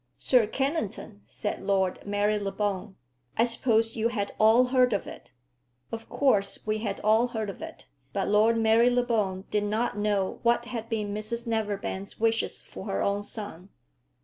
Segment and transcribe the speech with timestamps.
[0.17, 2.95] "Sir Kennington," said Lord Marylebone.
[3.37, 5.29] "I supposed you had all heard of it."
[5.91, 10.65] Of course we had all heard of it; but Lord Marylebone did not know what
[10.65, 13.69] had been Mrs Neverbend's wishes for her own son.